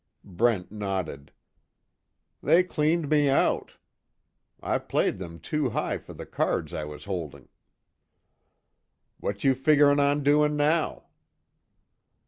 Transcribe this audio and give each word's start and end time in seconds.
Brent 0.25 0.71
nodded: 0.71 1.31
"They 2.41 2.63
cleaned 2.63 3.07
me 3.07 3.29
out. 3.29 3.77
I 4.59 4.79
played 4.79 5.19
them 5.19 5.37
too 5.39 5.69
high 5.69 5.99
for 5.99 6.15
the 6.15 6.25
cards 6.25 6.73
I 6.73 6.85
was 6.85 7.03
holding." 7.03 7.49
"What 9.19 9.43
you 9.43 9.53
figuring 9.53 9.99
on 9.99 10.23
doing 10.23 10.55
now?" 10.55 11.03